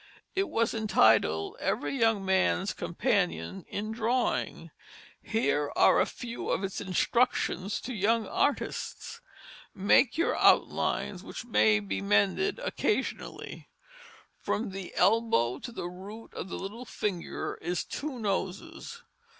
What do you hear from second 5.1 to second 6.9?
Here are a few of its